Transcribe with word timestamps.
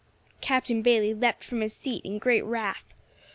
Captain 0.41 0.81
Bayley 0.81 1.13
leapt 1.13 1.43
from 1.43 1.61
his 1.61 1.73
seat 1.75 2.03
in 2.03 2.17
great 2.17 2.43
wrath. 2.43 2.85